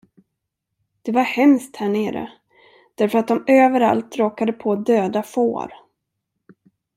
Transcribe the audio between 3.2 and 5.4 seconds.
de överallt råkade på döda